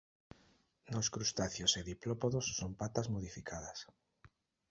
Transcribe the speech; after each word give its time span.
Nos 0.93 1.07
crustáceos 1.15 1.71
e 1.79 1.81
diplópodos 1.91 2.45
son 2.59 2.71
patas 2.81 3.07
modificadas. 3.13 3.79